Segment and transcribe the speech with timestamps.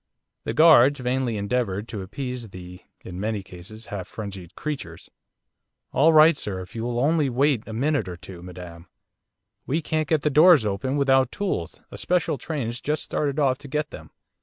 [0.45, 5.11] The guards vainly endeavoured to appease the, in many cases, half frenzied creatures.
[5.91, 6.59] 'All right, sir!
[6.61, 8.87] If you'll only wait a minute or two, madam!
[9.67, 13.67] We can't get the doors open without tools, a special train's just started off to
[13.67, 14.09] get them.